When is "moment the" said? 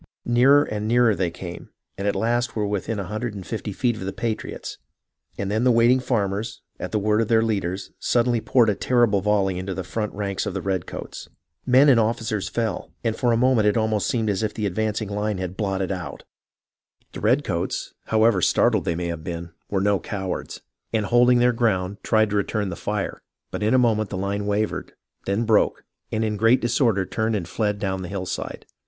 23.77-24.17